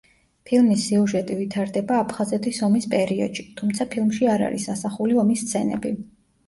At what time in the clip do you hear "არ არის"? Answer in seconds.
4.39-4.71